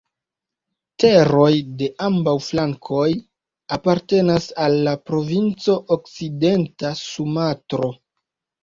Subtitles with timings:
[1.03, 1.51] Teroj
[1.81, 3.05] de ambaŭ flankoj
[3.79, 7.95] apartenas al la provinco Okcidenta Sumatro.